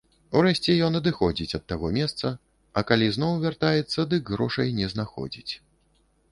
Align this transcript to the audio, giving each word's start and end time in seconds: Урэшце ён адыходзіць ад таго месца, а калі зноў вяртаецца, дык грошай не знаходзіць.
Урэшце 0.37 0.75
ён 0.87 0.95
адыходзіць 0.99 1.55
ад 1.57 1.63
таго 1.73 1.91
месца, 1.99 2.33
а 2.77 2.85
калі 2.93 3.11
зноў 3.19 3.37
вяртаецца, 3.47 4.09
дык 4.17 4.23
грошай 4.35 4.77
не 4.83 4.93
знаходзіць. 4.97 5.53